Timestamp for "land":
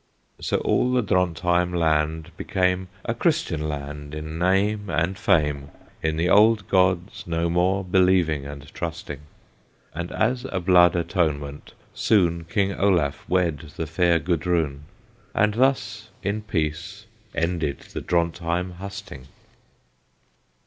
1.75-2.31, 3.69-4.15